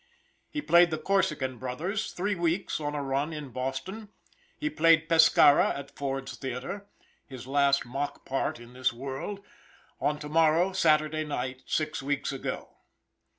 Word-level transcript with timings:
He 0.49 0.63
played 0.63 0.89
the 0.89 0.97
Corsican 0.97 1.59
Brothers 1.59 2.11
three 2.11 2.33
weeks 2.33 2.79
on 2.79 2.95
a 2.95 3.03
run 3.03 3.31
in 3.31 3.49
Boston. 3.51 4.09
He 4.57 4.67
played 4.67 5.07
Pescara 5.07 5.77
at 5.77 5.95
Ford's 5.95 6.35
Theater 6.37 6.87
his 7.27 7.45
last 7.45 7.85
mock 7.85 8.25
part 8.25 8.59
in 8.59 8.73
this 8.73 8.91
world 8.91 9.45
on 9.99 10.17
to 10.17 10.27
morrow 10.27 10.71
(Saturday) 10.73 11.23
night, 11.23 11.61
six 11.67 12.01
weeks 12.01 12.31
ago. 12.31 12.77